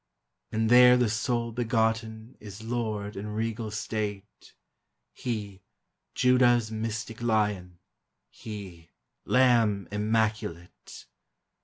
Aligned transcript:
And 0.51 0.71
there 0.71 0.97
the 0.97 1.07
Sole 1.07 1.51
Begotten 1.51 2.35
Is 2.39 2.63
Lord 2.63 3.15
in 3.15 3.27
regal 3.27 3.69
state,— 3.69 4.55
He, 5.13 5.61
Judah's 6.15 6.71
mystic 6.71 7.21
Lion, 7.21 7.77
He, 8.31 8.89
Lamb 9.25 9.87
Immaculate. 9.91 11.05